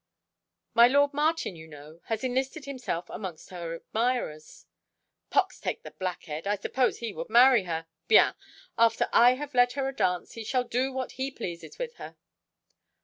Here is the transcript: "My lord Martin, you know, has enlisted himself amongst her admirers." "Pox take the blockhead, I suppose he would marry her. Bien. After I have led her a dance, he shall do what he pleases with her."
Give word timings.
"My 0.73 0.87
lord 0.87 1.13
Martin, 1.13 1.55
you 1.55 1.67
know, 1.67 2.01
has 2.05 2.23
enlisted 2.23 2.65
himself 2.65 3.07
amongst 3.07 3.51
her 3.51 3.75
admirers." 3.75 4.65
"Pox 5.29 5.59
take 5.59 5.83
the 5.83 5.91
blockhead, 5.91 6.47
I 6.47 6.55
suppose 6.55 6.97
he 6.97 7.13
would 7.13 7.29
marry 7.29 7.65
her. 7.65 7.85
Bien. 8.07 8.33
After 8.79 9.07
I 9.13 9.35
have 9.35 9.53
led 9.53 9.73
her 9.73 9.87
a 9.87 9.95
dance, 9.95 10.31
he 10.31 10.43
shall 10.43 10.63
do 10.63 10.91
what 10.91 11.11
he 11.17 11.29
pleases 11.29 11.77
with 11.77 11.97
her." 11.97 12.15